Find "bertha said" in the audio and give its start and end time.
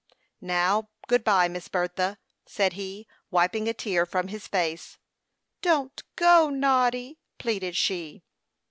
1.67-2.73